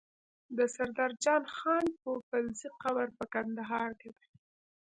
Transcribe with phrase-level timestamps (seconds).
[0.57, 4.27] د سردار جان خان پوپلزی قبر په کندهار کی دی